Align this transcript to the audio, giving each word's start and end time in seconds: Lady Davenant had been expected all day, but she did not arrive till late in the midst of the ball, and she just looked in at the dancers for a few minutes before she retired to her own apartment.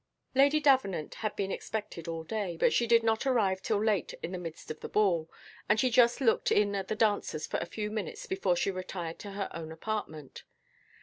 Lady 0.33 0.59
Davenant 0.59 1.13
had 1.21 1.35
been 1.35 1.51
expected 1.51 2.07
all 2.07 2.23
day, 2.23 2.57
but 2.57 2.73
she 2.73 2.87
did 2.87 3.03
not 3.03 3.27
arrive 3.27 3.61
till 3.61 3.77
late 3.77 4.15
in 4.23 4.31
the 4.31 4.39
midst 4.39 4.71
of 4.71 4.79
the 4.79 4.89
ball, 4.89 5.29
and 5.69 5.79
she 5.79 5.91
just 5.91 6.19
looked 6.19 6.51
in 6.51 6.73
at 6.73 6.87
the 6.87 6.95
dancers 6.95 7.45
for 7.45 7.57
a 7.57 7.67
few 7.67 7.91
minutes 7.91 8.25
before 8.25 8.55
she 8.55 8.71
retired 8.71 9.19
to 9.19 9.33
her 9.33 9.47
own 9.53 9.71
apartment. 9.71 10.41